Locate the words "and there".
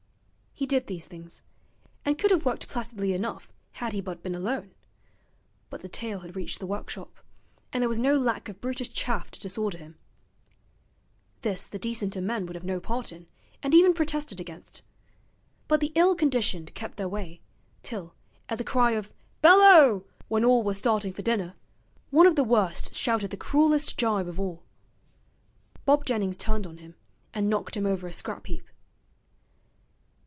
7.73-7.89